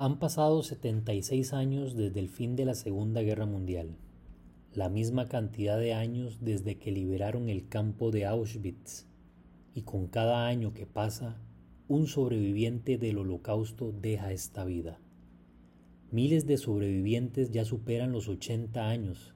[0.00, 3.96] Han pasado 76 años desde el fin de la Segunda Guerra Mundial,
[4.72, 9.08] la misma cantidad de años desde que liberaron el campo de Auschwitz,
[9.74, 11.40] y con cada año que pasa,
[11.88, 15.00] un sobreviviente del holocausto deja esta vida.
[16.12, 19.34] Miles de sobrevivientes ya superan los 80 años,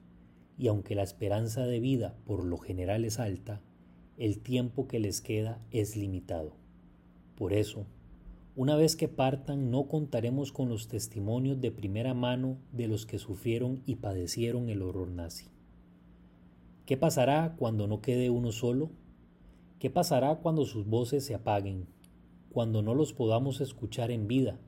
[0.57, 3.61] y aunque la esperanza de vida por lo general es alta,
[4.17, 6.55] el tiempo que les queda es limitado.
[7.35, 7.85] Por eso,
[8.55, 13.17] una vez que partan no contaremos con los testimonios de primera mano de los que
[13.17, 15.47] sufrieron y padecieron el horror nazi.
[16.85, 18.91] ¿Qué pasará cuando no quede uno solo?
[19.79, 21.87] ¿Qué pasará cuando sus voces se apaguen?
[22.51, 24.59] Cuando no los podamos escuchar en vida.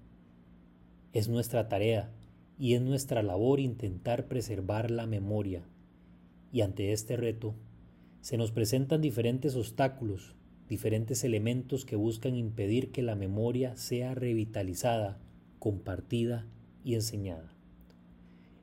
[1.13, 2.11] Es nuestra tarea
[2.57, 5.63] y es nuestra labor intentar preservar la memoria.
[6.51, 7.53] Y ante este reto,
[8.21, 10.33] se nos presentan diferentes obstáculos,
[10.69, 15.19] diferentes elementos que buscan impedir que la memoria sea revitalizada,
[15.59, 16.47] compartida
[16.83, 17.53] y enseñada.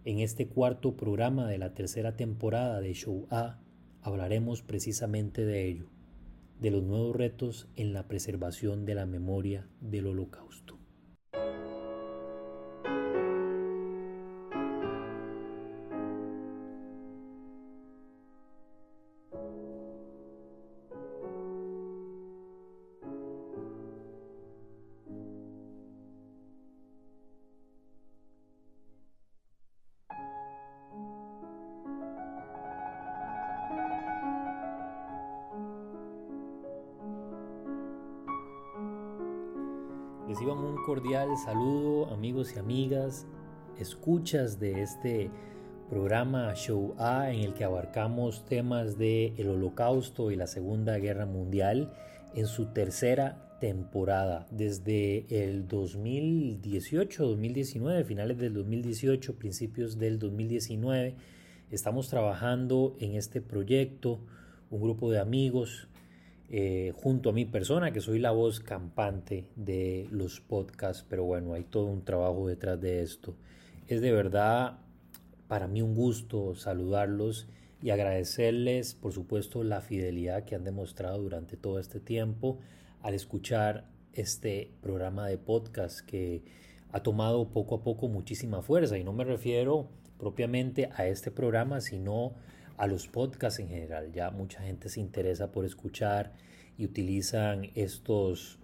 [0.05, 3.61] En este cuarto programa de la tercera temporada de Show A
[4.03, 5.87] hablaremos precisamente de ello,
[6.61, 10.82] de los nuevos retos en la preservación de la memoria del holocausto.
[41.03, 43.27] Cordial saludo amigos y amigas,
[43.77, 45.31] escuchas de este
[45.91, 51.27] programa Show A en el que abarcamos temas de el Holocausto y la Segunda Guerra
[51.27, 51.93] Mundial
[52.37, 61.17] en su tercera temporada desde el 2018, 2019, finales del 2018, principios del 2019.
[61.73, 64.21] Estamos trabajando en este proyecto,
[64.71, 65.89] un grupo de amigos
[66.55, 71.55] eh, junto a mi persona, que soy la voz campante de los podcasts, pero bueno,
[71.55, 73.35] hay todo un trabajo detrás de esto.
[73.89, 74.79] Es de verdad
[75.49, 77.49] para mí un gusto saludarlos
[77.83, 82.59] y agradecerles, por supuesto, la fidelidad que han demostrado durante todo este tiempo
[83.01, 86.43] al escuchar este programa de podcast que
[86.91, 89.89] ha tomado poco a poco muchísima fuerza y no me refiero
[90.19, 92.35] propiamente a este programa, sino
[92.77, 94.13] a los podcasts en general.
[94.13, 96.33] Ya mucha gente se interesa por escuchar
[96.79, 98.59] y utilizan estos,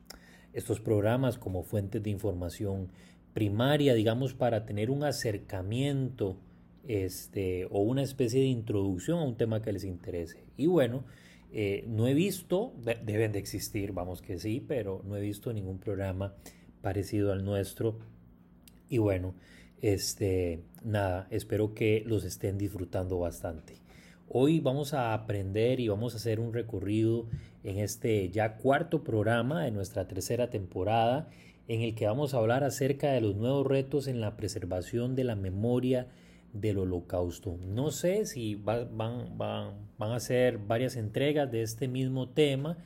[0.52, 2.90] estos programas como fuentes de información
[3.34, 6.36] primaria, digamos, para tener un acercamiento
[6.86, 10.44] este, o una especie de introducción a un tema que les interese.
[10.56, 11.04] Y bueno,
[11.52, 15.78] eh, no he visto, deben de existir, vamos que sí, pero no he visto ningún
[15.78, 16.34] programa
[16.82, 17.98] parecido al nuestro.
[18.88, 19.34] Y bueno,
[19.80, 23.74] este, nada, espero que los estén disfrutando bastante.
[24.30, 27.26] Hoy vamos a aprender y vamos a hacer un recorrido
[27.64, 31.30] en este ya cuarto programa de nuestra tercera temporada
[31.66, 35.24] en el que vamos a hablar acerca de los nuevos retos en la preservación de
[35.24, 36.08] la memoria
[36.52, 37.56] del holocausto.
[37.66, 42.76] No sé si van, van, van a ser varias entregas de este mismo tema,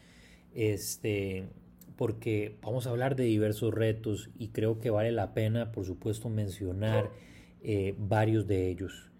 [0.54, 1.48] este,
[1.96, 6.28] porque vamos a hablar de diversos retos y creo que vale la pena, por supuesto,
[6.28, 7.10] mencionar
[7.64, 9.11] eh, varios de ellos.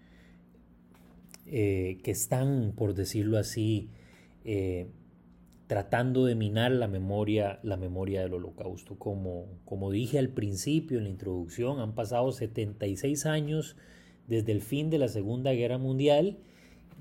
[1.46, 3.90] Eh, que están, por decirlo así,
[4.44, 4.86] eh,
[5.66, 8.96] tratando de minar la memoria, la memoria del holocausto.
[8.98, 13.76] Como, como dije al principio en la introducción, han pasado 76 años
[14.28, 16.38] desde el fin de la Segunda Guerra Mundial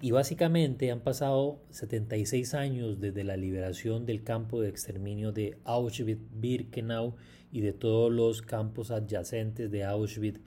[0.01, 7.13] y básicamente han pasado 76 años desde la liberación del campo de exterminio de Auschwitz-Birkenau
[7.51, 10.39] y de todos los campos adyacentes de Auschwitz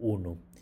[0.00, 0.53] I.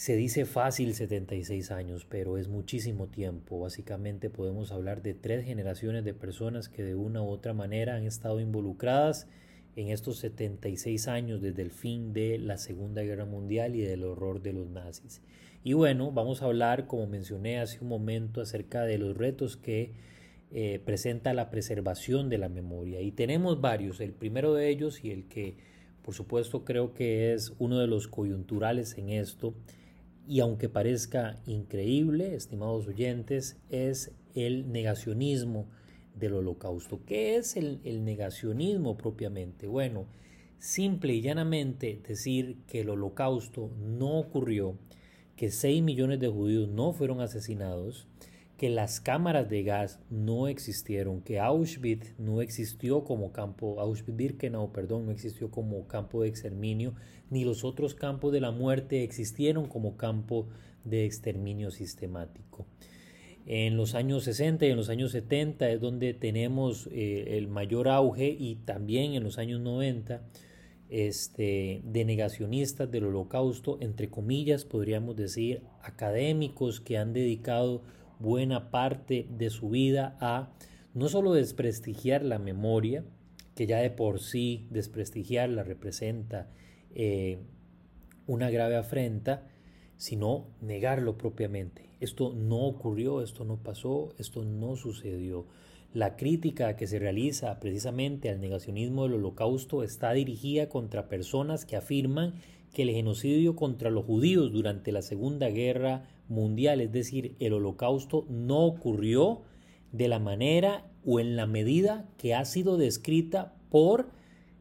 [0.00, 3.60] Se dice fácil 76 años, pero es muchísimo tiempo.
[3.60, 8.04] Básicamente podemos hablar de tres generaciones de personas que de una u otra manera han
[8.04, 9.28] estado involucradas
[9.76, 14.40] en estos 76 años desde el fin de la Segunda Guerra Mundial y del horror
[14.40, 15.20] de los nazis.
[15.64, 19.92] Y bueno, vamos a hablar, como mencioné hace un momento, acerca de los retos que
[20.50, 23.02] eh, presenta la preservación de la memoria.
[23.02, 24.00] Y tenemos varios.
[24.00, 25.58] El primero de ellos y el que,
[26.02, 29.52] por supuesto, creo que es uno de los coyunturales en esto,
[30.26, 35.66] y aunque parezca increíble, estimados oyentes, es el negacionismo
[36.14, 37.00] del holocausto.
[37.04, 39.66] ¿Qué es el, negacionismo propiamente?
[39.66, 40.06] Bueno,
[40.58, 44.78] simple y llanamente decir que el holocausto no ocurrió,
[45.36, 48.06] que 6 millones de judíos no fueron asesinados,
[48.60, 55.06] que las cámaras de gas no existieron, que Auschwitz no existió como campo, Auschwitz-Birkenau, perdón,
[55.06, 56.92] no existió como campo de exterminio,
[57.30, 60.46] ni los otros campos de la muerte existieron como campo
[60.84, 62.66] de exterminio sistemático.
[63.46, 67.88] En los años 60 y en los años 70 es donde tenemos eh, el mayor
[67.88, 70.22] auge y también en los años 90
[70.90, 77.84] este, de negacionistas del holocausto, entre comillas, podríamos decir, académicos que han dedicado
[78.20, 80.52] buena parte de su vida a
[80.94, 83.04] no solo desprestigiar la memoria,
[83.54, 86.48] que ya de por sí desprestigiarla representa
[86.94, 87.38] eh,
[88.26, 89.48] una grave afrenta,
[89.96, 91.90] sino negarlo propiamente.
[92.00, 95.46] Esto no ocurrió, esto no pasó, esto no sucedió.
[95.92, 101.76] La crítica que se realiza precisamente al negacionismo del holocausto está dirigida contra personas que
[101.76, 102.34] afirman
[102.72, 108.24] que el genocidio contra los judíos durante la Segunda Guerra Mundial, es decir, el holocausto,
[108.30, 109.42] no ocurrió
[109.90, 114.10] de la manera o en la medida que ha sido descrita por,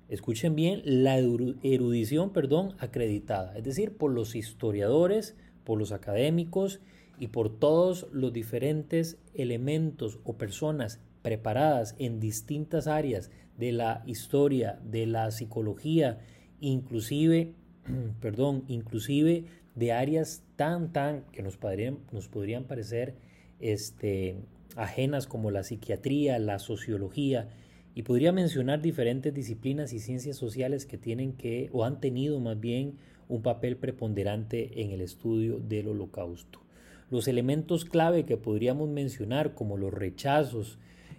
[0.09, 6.79] escuchen bien, la erudición, perdón, acreditada, es decir, por los historiadores, por los académicos
[7.19, 13.29] y por todos los diferentes elementos o personas preparadas en distintas áreas
[13.59, 16.19] de la historia, de la psicología,
[16.59, 17.53] inclusive
[18.21, 19.45] perdón, inclusive
[19.79, 23.15] de áreas tan, tan que nos podrían, nos podrían parecer
[23.59, 24.35] este,
[24.75, 27.49] ajenas como la psiquiatría, la sociología,
[27.95, 32.59] y podría mencionar diferentes disciplinas y ciencias sociales que tienen que, o han tenido más
[32.59, 32.97] bien,
[33.29, 36.61] un papel preponderante en el estudio del holocausto.
[37.09, 40.77] Los elementos clave que podríamos mencionar, como los rechazos,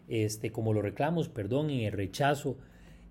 [0.09, 2.57] este, como los reclamos, perdón, en el rechazo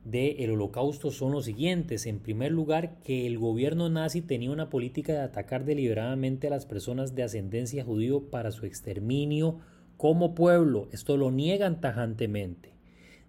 [0.06, 2.06] del holocausto son los siguientes.
[2.06, 6.66] En primer lugar, que el gobierno nazi tenía una política de atacar deliberadamente a las
[6.66, 9.60] personas de ascendencia judío para su exterminio
[9.98, 10.88] como pueblo.
[10.92, 12.74] Esto lo niegan tajantemente.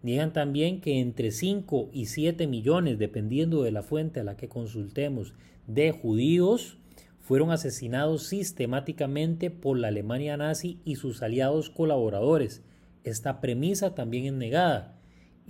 [0.03, 4.49] Niegan también que entre 5 y 7 millones, dependiendo de la fuente a la que
[4.49, 5.35] consultemos,
[5.67, 6.79] de judíos
[7.21, 12.63] fueron asesinados sistemáticamente por la Alemania nazi y sus aliados colaboradores.
[13.05, 15.00] Esta premisa también es negada.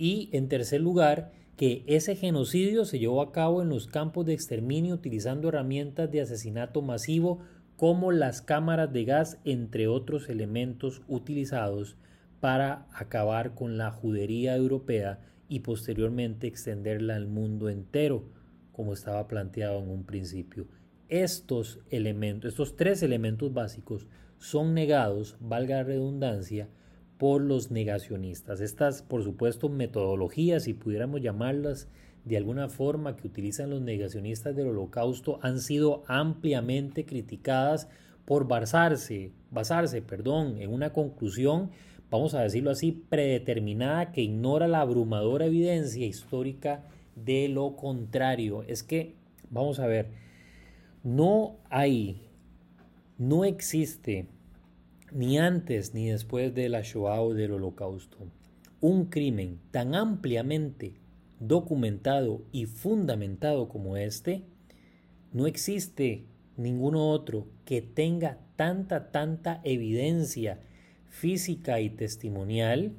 [0.01, 4.33] Y en tercer lugar, que ese genocidio se llevó a cabo en los campos de
[4.33, 7.41] exterminio utilizando herramientas de asesinato masivo
[7.77, 11.97] como las cámaras de gas, entre otros elementos utilizados
[12.39, 18.23] para acabar con la judería europea y posteriormente extenderla al mundo entero,
[18.71, 20.65] como estaba planteado en un principio.
[21.09, 24.07] Estos elementos, estos tres elementos básicos,
[24.39, 26.69] son negados, valga la redundancia,
[27.21, 28.61] por los negacionistas.
[28.61, 31.87] Estas, por supuesto, metodologías, si pudiéramos llamarlas
[32.25, 37.87] de alguna forma, que utilizan los negacionistas del holocausto, han sido ampliamente criticadas
[38.25, 41.69] por basarse, basarse perdón, en una conclusión,
[42.09, 46.85] vamos a decirlo así, predeterminada que ignora la abrumadora evidencia histórica
[47.15, 48.63] de lo contrario.
[48.63, 49.13] Es que,
[49.51, 50.07] vamos a ver,
[51.03, 52.19] no hay,
[53.19, 54.25] no existe
[55.11, 58.17] ni antes ni después de la Shoah o del Holocausto.
[58.79, 60.95] Un crimen tan ampliamente
[61.39, 64.43] documentado y fundamentado como este,
[65.33, 66.25] no existe
[66.57, 70.59] ninguno otro que tenga tanta, tanta evidencia
[71.09, 72.93] física y testimonial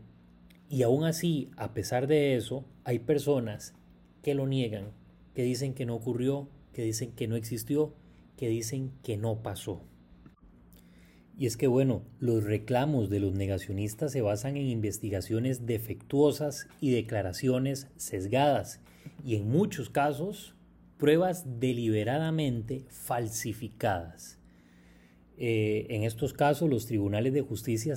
[0.69, 3.75] y aún así, a pesar de eso, hay personas
[4.23, 4.93] que lo niegan,
[5.35, 7.94] que dicen que no ocurrió, que dicen que no existió,
[8.37, 9.83] que dicen que no pasó.
[11.37, 16.91] Y es que, bueno, los reclamos de los negacionistas se basan en investigaciones defectuosas y
[16.91, 18.81] declaraciones sesgadas,
[19.25, 20.55] y en muchos casos,
[20.99, 24.39] pruebas deliberadamente falsificadas.
[25.37, 27.95] Eh, en estos casos, los tribunales de justicia,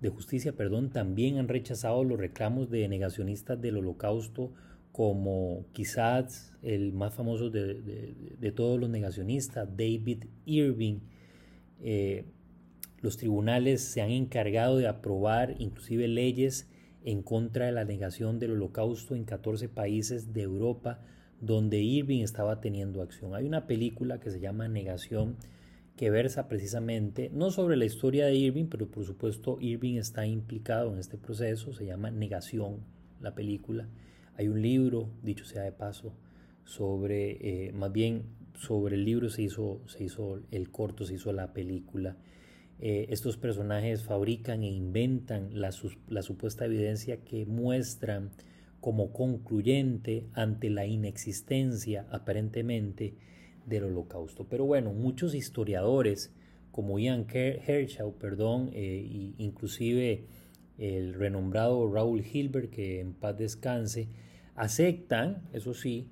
[0.00, 4.52] de justicia perdón, también han rechazado los reclamos de negacionistas del holocausto,
[4.90, 10.98] como quizás el más famoso de, todos los negacionistas, David Irving.
[11.80, 12.26] Eh,
[13.02, 16.68] los tribunales se han encargado de aprobar inclusive leyes
[17.04, 21.00] en contra de la negación del holocausto en 14 países de Europa
[21.40, 23.34] donde Irving estaba teniendo acción.
[23.34, 25.36] Hay una película que se llama Negación
[25.96, 30.92] que versa precisamente no sobre la historia de Irving, pero por supuesto Irving está implicado
[30.92, 32.78] en este proceso, se llama Negación
[33.20, 33.88] la película.
[34.36, 36.14] Hay un libro, dicho sea de paso,
[36.64, 38.22] sobre, eh, más bien
[38.54, 42.16] sobre el libro se hizo, se hizo el corto, se hizo la película.
[42.84, 48.32] Eh, estos personajes fabrican e inventan la, supuesta evidencia que muestran
[48.80, 53.14] como concluyente ante la inexistencia aparentemente
[53.66, 54.48] del holocausto.
[54.48, 56.34] Pero bueno, muchos historiadores
[56.72, 60.24] como Ian Hershaw, perdón, e inclusive
[60.76, 64.08] el renombrado Raúl Hilbert, que en paz descanse,
[64.56, 66.08] aceptan, eso sí,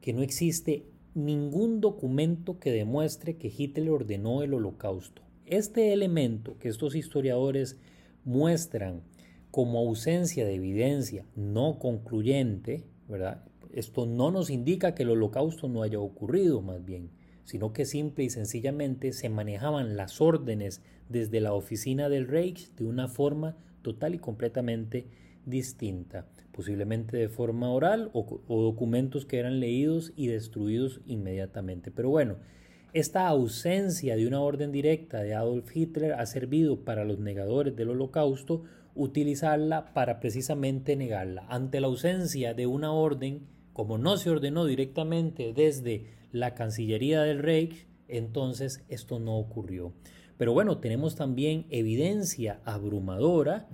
[0.00, 5.20] que no existe ningún documento que demuestre que Hitler ordenó el holocausto.
[5.46, 7.76] Este elemento que estos historiadores
[8.24, 9.02] muestran
[9.50, 13.44] como ausencia de evidencia no concluyente, ¿verdad?
[13.72, 17.10] Esto no nos indica que el holocausto no haya ocurrido, más bien,
[17.44, 22.84] sino que simple y sencillamente se manejaban las órdenes desde la oficina del Reich de
[22.84, 25.06] una forma total y completamente
[25.44, 31.90] distinta, posiblemente de forma oral o, documentos que eran leídos y destruidos inmediatamente.
[31.90, 32.36] Pero bueno,
[32.94, 37.90] esta ausencia de una orden directa de Adolf Hitler ha servido para los negadores del
[37.90, 38.62] holocausto
[38.94, 41.44] utilizarla para precisamente negarla.
[41.48, 47.40] Ante la ausencia de una orden, como no se ordenó directamente desde la Cancillería del
[47.40, 49.92] Reich, entonces esto no ocurrió.
[50.38, 53.66] Pero bueno, tenemos también evidencia abrumadora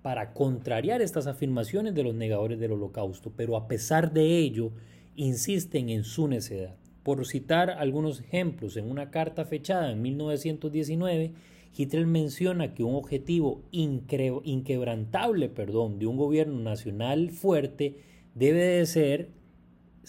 [0.00, 4.70] para contrariar estas afirmaciones de los negadores del holocausto, pero a pesar de ello
[5.16, 6.79] insisten en su necedad.
[7.02, 11.32] Por citar algunos ejemplos, en una carta fechada en 1919,
[11.76, 17.96] Hitler menciona que un objetivo inquebrantable perdón, de un gobierno nacional fuerte
[18.34, 19.30] debe de ser,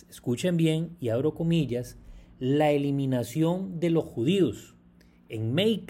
[0.10, 1.98] escuchen bien y abro comillas,
[2.40, 4.76] la eliminación de los judíos.
[5.30, 5.86] En Mein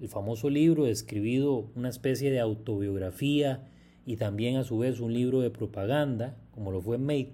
[0.00, 3.66] el famoso libro escribido una especie de autobiografía
[4.04, 7.32] y también a su vez un libro de propaganda, como lo fue Mein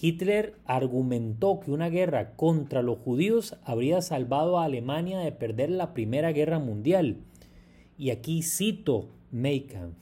[0.00, 5.92] Hitler argumentó que una guerra contra los judíos habría salvado a Alemania de perder la
[5.92, 7.16] Primera Guerra Mundial.
[7.98, 9.96] Y aquí cito Mein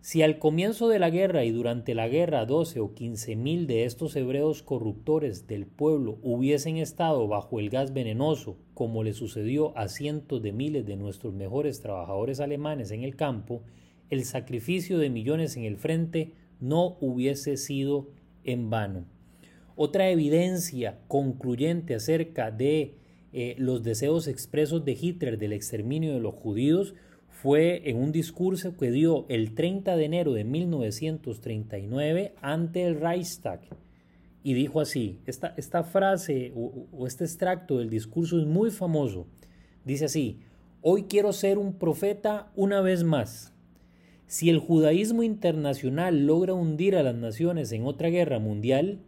[0.00, 3.86] Si al comienzo de la guerra y durante la guerra 12 o 15 mil de
[3.86, 9.88] estos hebreos corruptores del pueblo hubiesen estado bajo el gas venenoso, como le sucedió a
[9.88, 13.62] cientos de miles de nuestros mejores trabajadores alemanes en el campo,
[14.10, 18.06] el sacrificio de millones en el frente no hubiese sido
[18.46, 19.04] en vano.
[19.76, 22.94] Otra evidencia concluyente acerca de
[23.32, 26.94] eh, los deseos expresos de Hitler del exterminio de los judíos
[27.28, 33.60] fue en un discurso que dio el 30 de enero de 1939 ante el Reichstag.
[34.42, 39.26] Y dijo así, esta, esta frase o, o este extracto del discurso es muy famoso.
[39.84, 40.40] Dice así,
[40.80, 43.52] hoy quiero ser un profeta una vez más.
[44.26, 48.98] Si el judaísmo internacional logra hundir a las naciones en otra guerra mundial,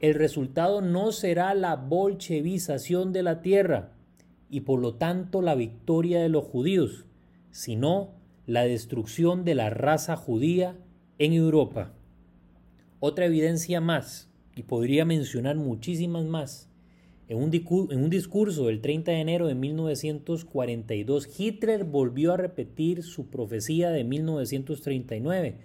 [0.00, 3.92] el resultado no será la bolchevización de la tierra
[4.50, 7.06] y por lo tanto la victoria de los judíos,
[7.50, 8.10] sino
[8.46, 10.76] la destrucción de la raza judía
[11.18, 11.92] en Europa.
[13.00, 16.68] Otra evidencia más, y podría mencionar muchísimas más,
[17.28, 23.90] en un, discurso del 30 de enero de 1942, Hitler volvió a repetir su profecía
[23.90, 25.56] de 1939.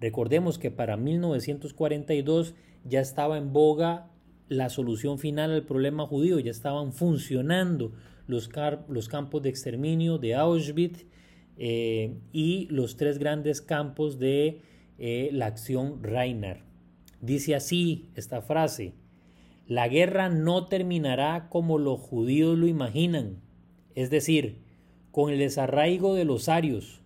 [0.00, 2.54] Recordemos que para 1942
[2.84, 4.10] ya estaba en boga
[4.48, 7.92] la solución final al problema judío, ya estaban funcionando
[8.26, 11.04] los, campos de exterminio de Auschwitz
[11.58, 14.62] eh, y los tres grandes campos de
[14.98, 16.62] eh, la acción Reiner.
[17.20, 18.94] Dice así esta frase,
[19.72, 23.40] la guerra no terminará como los judíos lo imaginan,
[23.94, 24.58] es decir,
[25.10, 27.00] con el desarraigo de los arios,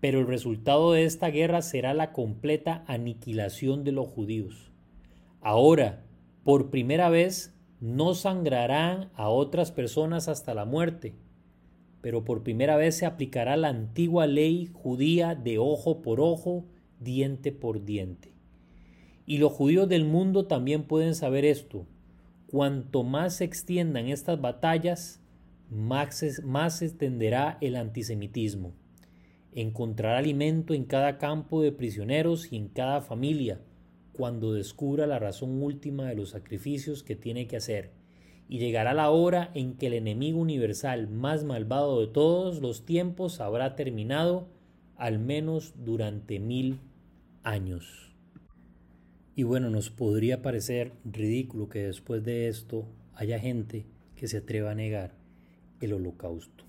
[0.00, 4.70] pero el resultado de esta guerra será la completa aniquilación de los judíos.
[5.40, 6.04] Ahora,
[6.42, 11.14] por primera vez, no sangrarán a otras personas hasta la muerte,
[12.02, 16.66] pero por primera vez se aplicará la antigua ley judía de ojo por ojo,
[17.00, 18.34] diente por diente.
[19.24, 21.86] Y los judíos del mundo también pueden saber esto,
[22.46, 25.20] Cuanto más se extiendan estas batallas,
[25.70, 28.72] más, se extenderá el antisemitismo.
[29.52, 33.60] Encontrará alimento en cada campo de prisioneros y en cada familia,
[34.12, 37.92] cuando descubra la razón última de los sacrificios que tiene que hacer.
[38.48, 43.40] Y llegará la hora en que el enemigo universal más malvado de todos los tiempos
[43.40, 44.48] habrá terminado,
[44.96, 46.78] al menos durante mil
[47.42, 48.03] años.
[49.36, 54.70] Y bueno, nos podría parecer ridículo que después de esto haya gente que se atreva
[54.70, 55.14] a negar
[55.80, 56.64] el holocausto.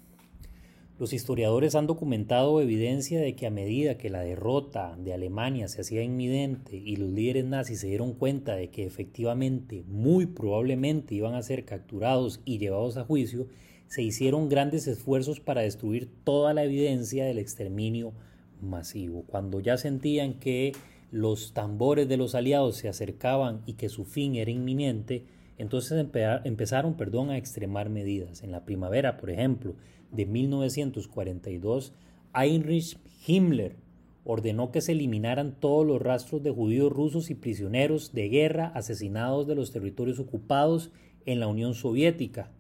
[0.98, 5.82] Los historiadores han documentado evidencia de que a medida que la derrota de Alemania se
[5.82, 11.36] hacía inminente y los líderes nazis se dieron cuenta de que efectivamente, muy probablemente iban
[11.36, 13.48] a ser capturados y llevados a juicio,
[13.88, 18.14] se hicieron grandes esfuerzos para destruir toda la evidencia del exterminio
[18.62, 19.24] masivo.
[19.28, 20.72] Cuando ya sentían que
[21.12, 25.26] los tambores de los aliados se acercaban y que su fin era inminente,
[25.58, 26.06] entonces
[26.44, 28.44] empezaron perdón, a extremar medidas.
[28.44, 29.76] En la primavera, por ejemplo,
[30.12, 31.94] de 1942,
[32.34, 33.78] Heinrich Himmler
[34.26, 39.48] ordenó que se eliminaran todos los rastros de judíos rusos y prisioneros de guerra asesinados
[39.48, 40.92] de los territorios ocupados
[41.26, 42.52] en la Unión Soviética.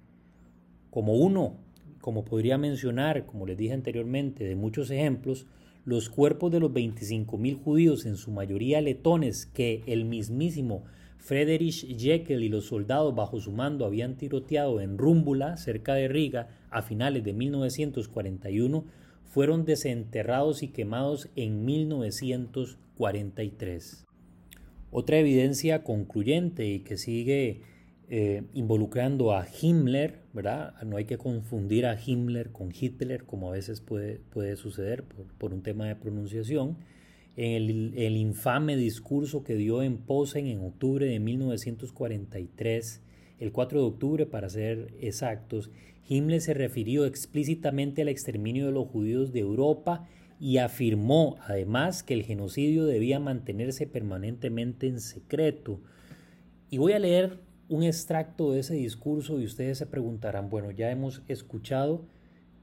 [0.92, 1.58] Como uno,
[2.02, 5.48] como podría mencionar, como les dije anteriormente, de muchos ejemplos,
[5.86, 10.84] los cuerpos de los 25.000 judíos, en su mayoría letones, que el mismísimo
[11.20, 16.50] Friedrich Jekyll y los soldados bajo su mando habían tiroteado en Rúmbula, cerca de Riga,
[16.70, 18.86] a finales de 1941,
[19.24, 24.06] fueron desenterrados y quemados en 1943.
[24.92, 27.62] Otra evidencia concluyente y que sigue
[28.10, 30.74] eh, involucrando a Himmler, ¿verdad?
[30.84, 35.04] No hay que confundir a Himmler con Hitler, como a veces puede, puede suceder
[35.38, 36.78] por un tema de pronunciación
[37.38, 43.02] en el, infame discurso que dio en Posen en octubre de 1943,
[43.40, 45.70] el 4 de octubre para ser exactos,
[46.08, 50.08] Himmler se refirió explícitamente al exterminio de los judíos de Europa
[50.40, 55.82] y afirmó además que el genocidio debía mantenerse permanentemente en secreto.
[56.70, 60.92] Y voy a leer un extracto de ese discurso y ustedes se preguntarán, bueno, ya
[60.92, 62.06] hemos escuchado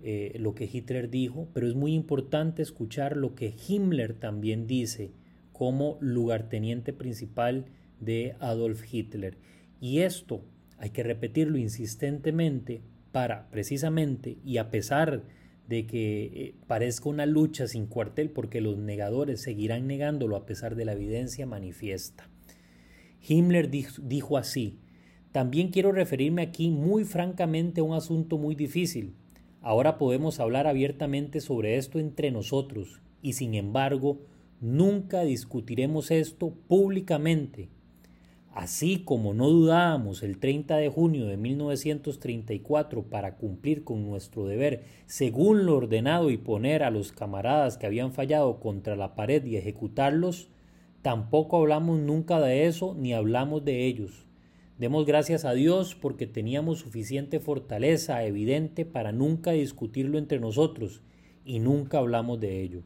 [0.02, 5.12] eh, lo que Hitler dijo, pero es muy importante escuchar lo que Himmler también dice
[5.52, 7.66] como lugarteniente principal
[8.00, 9.36] de Adolf Hitler.
[9.80, 10.44] Y esto
[10.78, 12.82] hay que repetirlo insistentemente
[13.12, 15.22] para precisamente, y a pesar
[15.68, 20.74] de que eh, parezca una lucha sin cuartel, porque los negadores seguirán negándolo a pesar
[20.74, 22.28] de la evidencia manifiesta.
[23.28, 24.80] Himmler dijo así,
[25.32, 29.14] también quiero referirme aquí muy francamente a un asunto muy difícil,
[29.62, 34.18] Ahora podemos hablar abiertamente sobre esto entre nosotros y sin embargo
[34.60, 37.68] nunca discutiremos esto públicamente.
[38.52, 44.82] Así como no dudábamos el 30 de junio de 1934 para cumplir con nuestro deber
[45.06, 49.56] según lo ordenado y poner a los camaradas que habían fallado contra la pared y
[49.56, 50.48] ejecutarlos,
[51.02, 54.26] tampoco hablamos nunca de eso ni hablamos de ellos.
[54.82, 61.02] Demos gracias a Dios porque teníamos suficiente fortaleza evidente para nunca discutirlo entre nosotros
[61.44, 62.82] y nunca hablamos de ello.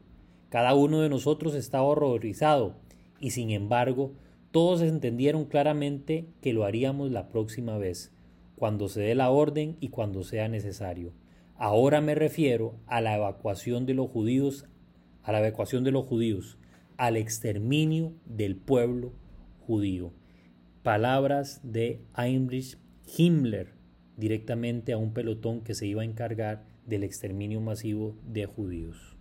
[0.49, 2.75] Cada uno de nosotros estaba horrorizado
[3.19, 4.11] y sin embargo
[4.51, 8.13] todos entendieron claramente que lo haríamos la próxima vez,
[8.55, 11.13] cuando se dé la orden y cuando sea necesario.
[11.55, 14.67] Ahora me refiero a la evacuación de los judíos,
[15.23, 16.59] a la evacuación de los judíos,
[16.95, 19.13] al exterminio del pueblo
[19.65, 20.11] judío
[20.87, 22.77] palabras de Heinrich
[23.17, 23.73] Himmler
[24.15, 29.17] directamente a un pelotón que se iba a encargar del exterminio masivo de judíos.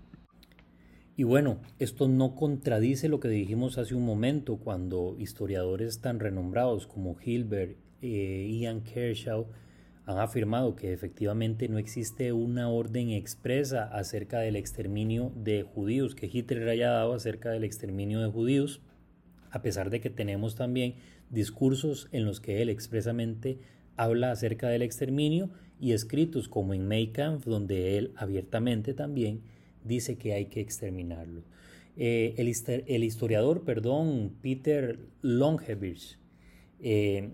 [1.16, 6.86] Y bueno, esto no contradice lo que dijimos hace un momento cuando historiadores tan renombrados
[6.86, 9.48] como Hilbert e Ian Kershaw
[10.04, 16.30] han afirmado que efectivamente no existe una orden expresa acerca del exterminio de judíos, que
[16.32, 18.82] Hitler haya dado acerca del exterminio de judíos,
[19.50, 20.94] a pesar de que tenemos también
[21.30, 23.58] discursos en los que él expresamente
[23.96, 29.40] habla acerca del exterminio y escritos como en May Kampf, donde él abiertamente también
[29.84, 31.42] dice que hay que exterminarlo.
[31.96, 36.18] Eh, el, historiador, perdón, Peter Longevich,
[36.80, 37.30] eh,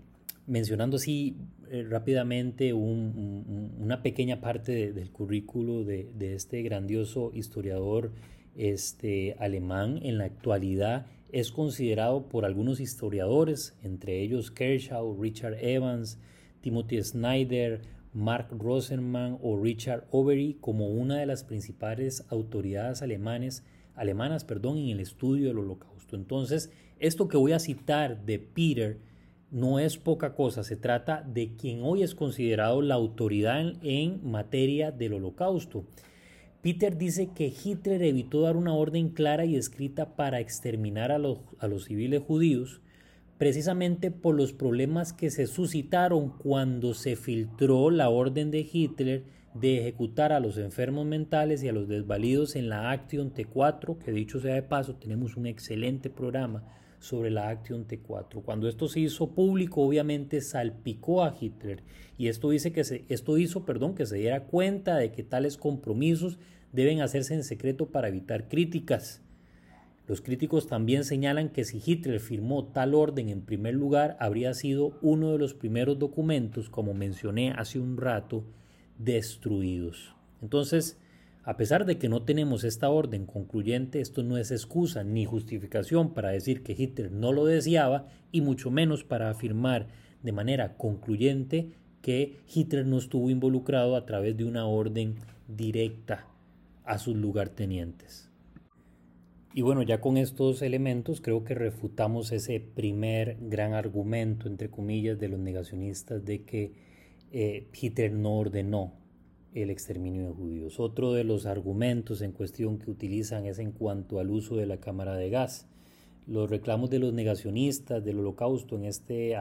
[0.47, 1.35] mencionando así
[1.69, 8.13] eh, rápidamente una pequeña parte del currículo de, de, este grandioso historiador
[8.55, 16.19] este, alemán, en la actualidad es considerado por algunos historiadores, entre ellos Kershaw, Richard Evans,
[16.61, 17.81] Timothy Snyder,
[18.13, 23.65] Mark Rosenman o Richard Overy, como una de las principales autoridades alemanes,
[23.95, 26.15] alemanas perdón, en el estudio del holocausto.
[26.15, 28.99] Entonces, esto que voy a citar de Peter
[29.49, 34.91] no es poca cosa, se trata de quien hoy es considerado la autoridad en materia
[34.91, 35.85] del holocausto.
[36.63, 41.39] Peter dice que Hitler evitó dar una orden clara y escrita para exterminar a los,
[41.59, 42.79] a los civiles judíos,
[43.37, 49.79] precisamente por los problemas que se suscitaron cuando se filtró la orden de Hitler de
[49.79, 54.39] ejecutar a los enfermos mentales y a los desvalidos en la Action T4, que dicho
[54.39, 56.63] sea de paso, tenemos un excelente programa
[57.03, 58.41] sobre la Action T4.
[58.43, 61.83] Cuando esto se hizo público, obviamente salpicó a Hitler
[62.17, 65.57] y esto, dice que se, esto hizo perdón, que se diera cuenta de que tales
[65.57, 66.37] compromisos
[66.71, 69.21] deben hacerse en secreto para evitar críticas.
[70.07, 74.97] Los críticos también señalan que si Hitler firmó tal orden en primer lugar, habría sido
[75.01, 78.45] uno de los primeros documentos, como mencioné hace un rato,
[78.97, 80.15] destruidos.
[80.41, 80.97] Entonces,
[81.45, 86.13] a pesar de que no tenemos esta orden concluyente, esto no es excusa ni justificación
[86.13, 89.87] para decir que Hitler no lo deseaba y mucho menos para afirmar
[90.21, 95.15] de manera concluyente que Hitler no estuvo involucrado a través de una orden
[95.49, 96.27] directa
[96.85, 98.29] a sus lugartenientes.
[99.53, 105.19] Y bueno, ya con estos elementos creo que refutamos ese primer gran argumento, entre comillas,
[105.19, 106.73] de los negacionistas de que
[107.31, 109.02] eh, Hitler no ordenó
[109.53, 110.79] el exterminio de judíos.
[110.79, 114.77] Otro de los argumentos en cuestión que utilizan es en cuanto al uso de la
[114.77, 115.67] cámara de gas.
[116.25, 119.33] Los reclamos de los negacionistas del holocausto en este,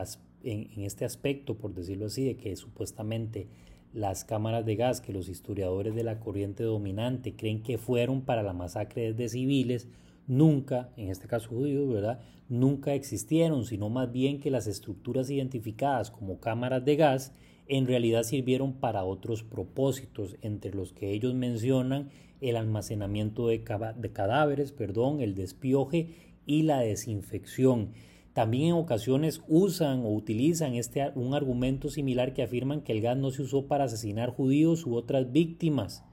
[0.42, 3.48] en este aspecto, por decirlo así, de que supuestamente
[3.92, 8.42] las cámaras de gas que los historiadores de la corriente dominante creen que fueron para
[8.42, 9.86] la masacre de civiles,
[10.26, 12.20] nunca, en este caso judíos, ¿verdad?
[12.48, 17.32] Nunca existieron, sino más bien que las estructuras identificadas como cámaras de gas
[17.68, 24.72] en realidad sirvieron para otros propósitos, entre los que ellos mencionan el almacenamiento de, cadáveres,
[24.72, 26.08] perdón, el despioje
[26.44, 27.92] y la desinfección.
[28.32, 33.16] También en ocasiones usan o utilizan este, un argumento similar que afirman que el gas
[33.16, 36.04] no se usó para asesinar judíos u otras víctimas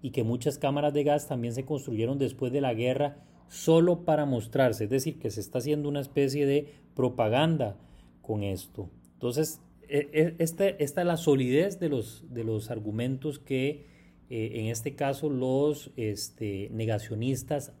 [0.00, 4.24] y que muchas cámaras de gas también se construyeron después de la guerra solo para
[4.24, 7.76] mostrarse, es decir, que se está haciendo una especie de propaganda
[8.22, 8.88] con esto.
[9.14, 13.86] Entonces, esta, esta es la solidez de los, de los argumentos que
[14.30, 17.72] eh, en este caso los este, negacionistas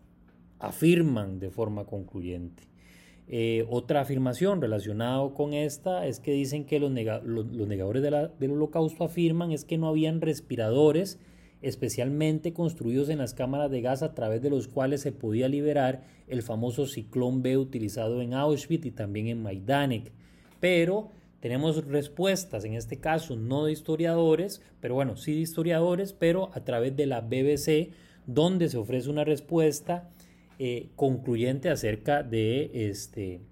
[0.58, 2.64] afirman de forma concluyente.
[3.26, 9.50] Eh, otra afirmación relacionada con esta es que dicen que los, negadores del holocausto afirman
[9.50, 11.18] es que no habían respiradores
[11.62, 16.04] especialmente construidos en las cámaras de gas a través de los cuales se podía liberar
[16.28, 20.12] el famoso ciclón B utilizado en Auschwitz y también en Majdanek.
[20.60, 21.10] Pero
[21.44, 26.64] tenemos respuestas, en este caso no de historiadores, pero bueno, sí de historiadores, pero a
[26.64, 27.90] través de la BBC,
[28.26, 30.08] donde se ofrece una respuesta
[30.58, 33.42] eh, concluyente acerca de, este,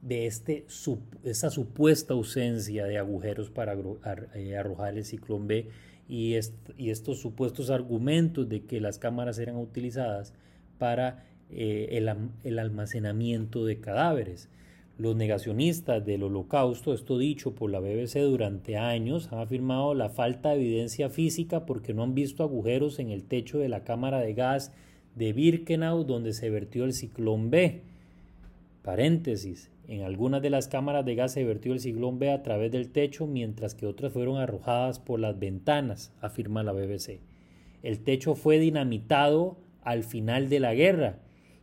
[0.00, 0.64] de este,
[1.22, 3.76] esa supuesta ausencia de agujeros para
[4.34, 5.68] eh, arrojar el ciclón B
[6.08, 10.32] y, estos supuestos argumentos de que las cámaras eran utilizadas
[10.78, 12.02] para eh,
[12.42, 14.48] el almacenamiento de cadáveres.
[14.96, 20.50] Los negacionistas del holocausto, esto dicho por la BBC durante años, han afirmado la falta
[20.50, 24.34] de evidencia física porque no han visto agujeros en el techo de la cámara de
[24.34, 24.72] gas
[25.16, 27.82] de Birkenau donde se vertió el ciclón B.
[28.82, 29.68] Paréntesis.
[29.88, 32.90] En algunas de las cámaras de gas se vertió el ciclón B a través del
[32.90, 37.18] techo, mientras que otras fueron arrojadas por las ventanas, afirma la BBC.
[37.82, 41.18] El techo fue dinamitado al final de la guerra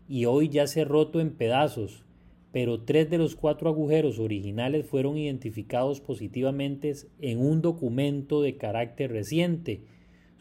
[0.10, 2.04] y hoy ya se ha roto en pedazos,
[2.52, 9.12] pero tres de los cuatro agujeros originales fueron identificados positivamente en un documento de carácter
[9.12, 9.86] reciente,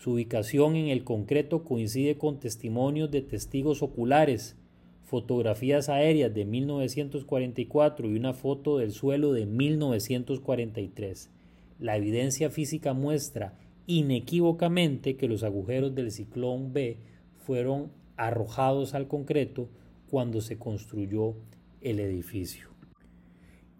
[0.00, 4.56] su ubicación en el concreto coincide con testimonios de testigos oculares,
[5.04, 11.30] fotografías aéreas de 1944 y una foto del suelo de 1943.
[11.78, 16.96] La evidencia física muestra inequívocamente que los agujeros del ciclón B
[17.36, 19.68] fueron arrojados al concreto
[20.08, 21.34] cuando se construyó
[21.80, 22.68] el edificio.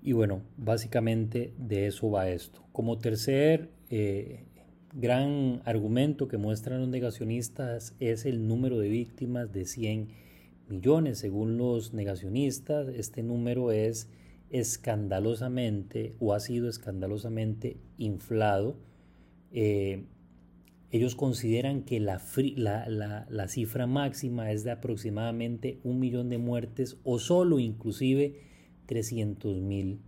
[0.03, 2.65] Y bueno, básicamente de eso va esto.
[2.73, 4.45] Como tercer eh,
[4.95, 10.09] gran argumento que muestran los negacionistas es el número de víctimas de 100
[10.69, 11.19] millones.
[11.19, 14.09] Según los negacionistas, este número es
[14.49, 18.77] escandalosamente o ha sido escandalosamente inflado.
[19.53, 20.05] Eh,
[20.93, 22.19] ellos consideran que la,
[23.49, 28.41] cifra máxima es de aproximadamente un millón de muertes o solo inclusive
[28.87, 30.01] 300 mil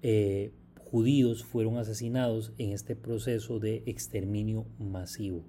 [0.00, 5.44] eh, judíos fueron asesinados en este proceso de exterminio masivo.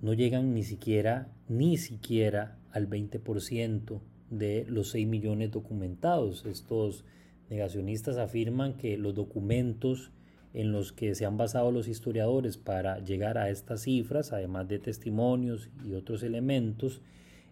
[0.00, 6.44] No llegan ni siquiera, ni siquiera al 20% de los 6 millones documentados.
[6.46, 7.04] Estos
[7.48, 10.10] negacionistas afirman que los documentos
[10.54, 14.78] en los que se han basado los historiadores para llegar a estas cifras, además de
[14.78, 17.00] testimonios y otros elementos,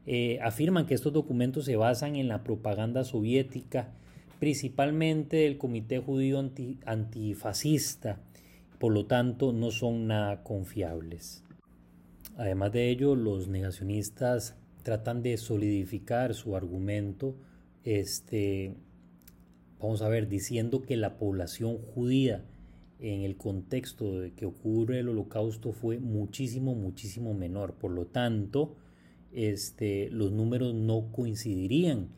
[0.06, 3.92] eh, afirman que estos documentos se basan en la propaganda soviética
[4.40, 6.42] principalmente el Comité Judío
[6.86, 8.18] Antifascista,
[8.78, 11.44] por lo tanto no son nada confiables.
[12.36, 17.36] Además de ello, los negacionistas tratan de solidificar su argumento,
[17.84, 18.74] este,
[19.78, 22.42] vamos a ver, diciendo que la población judía
[23.00, 27.74] en el contexto de que ocurre el holocausto fue muchísimo, muchísimo menor.
[27.74, 28.76] Por lo tanto,
[29.32, 32.08] este, los números no coincidirían,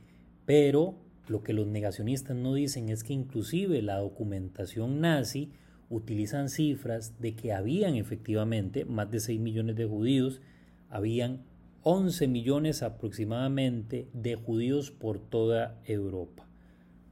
[0.44, 0.96] pero
[1.28, 5.52] lo que los negacionistas no dicen es que inclusive la documentación nazi
[5.88, 10.40] utilizan cifras de que habían efectivamente más de 6 millones de judíos,
[10.88, 11.42] habían
[11.82, 16.46] 11 millones aproximadamente de judíos por toda Europa.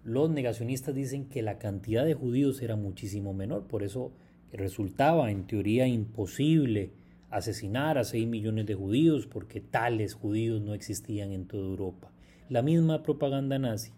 [0.05, 4.13] Los negacionistas dicen que la cantidad de judíos era muchísimo menor, por eso
[4.53, 6.93] resultaba en teoría imposible
[7.31, 12.11] asesinar a 6 millones de judíos porque tales judíos no existían en toda Europa.
[12.49, 13.93] La misma propaganda nazi,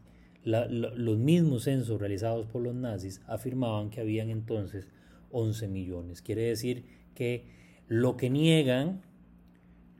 [0.44, 4.88] los mismos censos realizados por los nazis afirmaban que habían entonces
[5.30, 6.20] 11 millones.
[6.20, 6.84] Quiere decir
[7.14, 7.46] que
[7.88, 9.02] lo que niegan,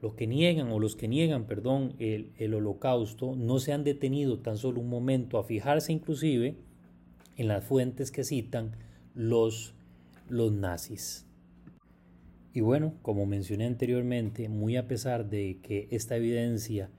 [0.03, 4.39] los que niegan o los que niegan, perdón, el, el holocausto no se han detenido
[4.39, 6.57] tan solo un momento a fijarse inclusive
[7.37, 8.75] en las fuentes que citan
[9.15, 9.73] los,
[10.27, 11.25] los nazis.
[12.53, 16.89] Y bueno, como mencioné anteriormente, muy a pesar de que esta evidencia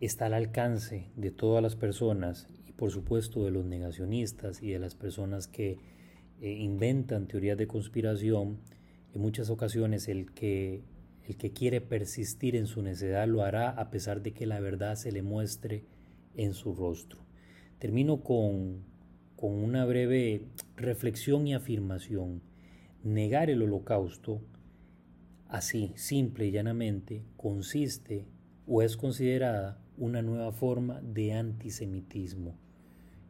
[0.00, 4.78] está al alcance de todas las personas y por supuesto de los negacionistas y de
[4.78, 5.76] las personas que
[6.40, 8.56] eh, inventan teorías de conspiración,
[9.14, 10.80] en muchas ocasiones el que,
[11.28, 14.96] el que quiere persistir en su necedad lo hará a pesar de que la verdad
[14.96, 15.84] se le muestre
[16.34, 17.20] en su rostro.
[17.78, 18.82] Termino con,
[19.36, 22.42] con una breve reflexión y afirmación.
[23.04, 24.42] Negar el holocausto
[25.48, 28.26] Así, simple y llanamente, consiste
[28.66, 32.54] o es considerada una nueva forma de antisemitismo.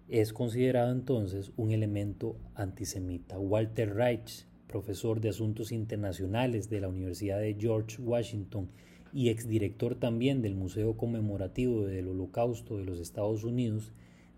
[0.08, 3.38] Es considerado entonces un elemento antisemita.
[3.38, 8.68] Walter Reich, profesor de Asuntos Internacionales de la Universidad de George Washington
[9.12, 13.92] y exdirector también del Museo Conmemorativo del Holocausto de los Estados Unidos,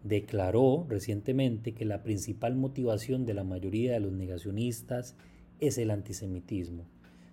[0.04, 5.16] declaró recientemente que la principal motivación de la mayoría de los negacionistas
[5.60, 6.86] es el antisemitismo.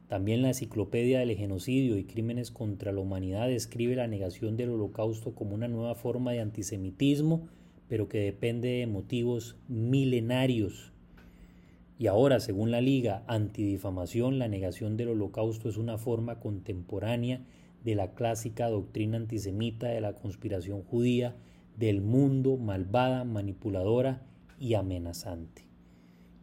[0.07, 5.36] También la Enciclopedia del Genocidio y Crímenes contra la Humanidad describe la negación del holocausto
[5.36, 7.47] como una nueva forma de antisemitismo,
[7.89, 10.93] pero que depende de motivos milenarios.
[11.99, 17.41] Y ahora, según la Liga Antidifamación, la negación del holocausto es una forma contemporánea
[17.83, 21.36] de la clásica doctrina antisemita de la conspiración judía
[21.75, 24.21] del mundo malvada, manipuladora
[24.60, 25.63] y amenazante.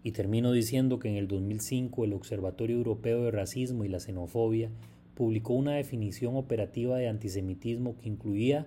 [0.02, 4.70] Y termino diciendo que en el 2005 el Observatorio Europeo de Racismo y la Xenofobia
[5.14, 8.66] publicó una definición operativa de antisemitismo que incluía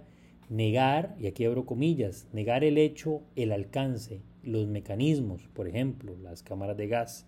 [0.50, 6.42] negar, y aquí abro comillas, negar el hecho, el alcance, los mecanismos, por ejemplo, las
[6.42, 7.28] cámaras de gas,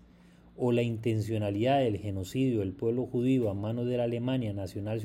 [0.56, 5.00] o la intencionalidad del genocidio del pueblo judío a manos de la Alemania nacional,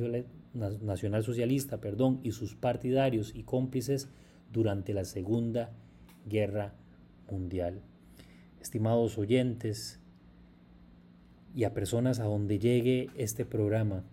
[0.54, 4.10] nacional socialista perdón, y sus partidarios y cómplices
[4.52, 5.72] durante la Segunda
[6.26, 6.74] Guerra
[7.32, 7.82] Mundial
[8.66, 10.00] estimados oyentes
[11.54, 14.04] y a personas a donde llegue este programa,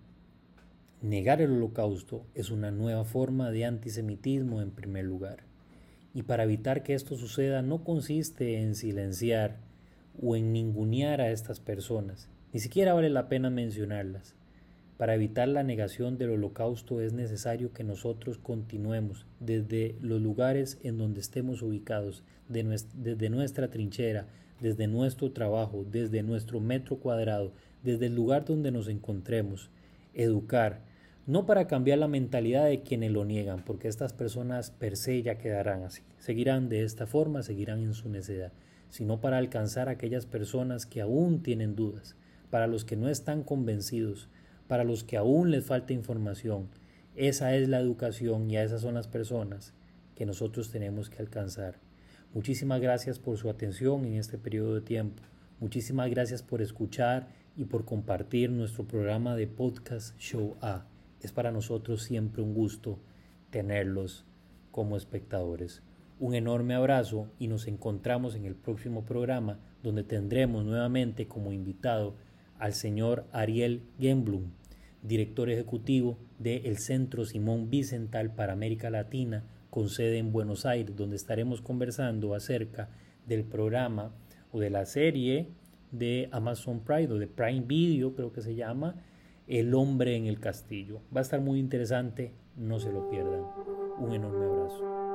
[1.00, 5.44] negar el holocausto es una nueva forma de antisemitismo en primer lugar.
[6.14, 9.56] Y para evitar que esto suceda no consiste en silenciar
[10.20, 14.34] o en ningunear a estas personas, ni siquiera vale la pena mencionarlas.
[14.98, 20.98] Para evitar la negación del holocausto es necesario que nosotros continuemos desde los lugares en
[20.98, 24.26] donde estemos ubicados, desde nuestra trinchera,
[24.60, 29.70] desde nuestro trabajo, desde nuestro metro cuadrado, desde el lugar donde nos encontremos,
[30.14, 30.82] educar,
[31.26, 35.38] no para cambiar la mentalidad de quienes lo niegan, porque estas personas per se ya
[35.38, 38.52] quedarán así, seguirán de esta forma, seguirán en su necedad,
[38.90, 42.16] sino para alcanzar a aquellas personas que aún tienen dudas,
[42.50, 44.28] para los que no están convencidos,
[44.66, 46.68] para los que aún les falta información.
[47.14, 49.74] Esa es la educación y a esas son las personas
[50.16, 51.78] que nosotros tenemos que alcanzar.
[52.34, 55.22] Muchísimas gracias por su atención en este periodo de tiempo.
[55.60, 60.91] Muchísimas gracias por escuchar y por compartir nuestro programa de podcast Show A.
[61.22, 62.98] Es para nosotros siempre un gusto
[63.50, 64.26] tenerlos
[64.70, 65.82] como espectadores.
[66.18, 72.16] Un enorme abrazo y nos encontramos en el próximo programa donde tendremos nuevamente como invitado
[72.58, 74.50] al señor Ariel Genblum,
[75.02, 81.16] director ejecutivo del Centro Simón Vicental para América Latina con sede en Buenos Aires, donde
[81.16, 82.90] estaremos conversando acerca
[83.26, 84.12] del programa
[84.50, 85.48] o de la serie
[85.92, 88.96] de Amazon Prime o de Prime Video, creo que se llama,
[89.46, 91.00] El hombre en el castillo.
[91.14, 93.44] Va a estar muy interesante, no se lo pierdan.
[93.98, 95.11] Un enorme abrazo.